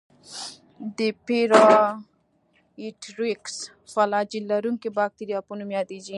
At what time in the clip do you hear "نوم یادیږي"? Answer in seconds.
5.59-6.09